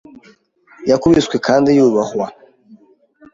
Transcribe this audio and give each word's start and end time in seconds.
yakubiswe 0.89 1.35
kandi 1.47 1.69
yubahwa 1.77 2.25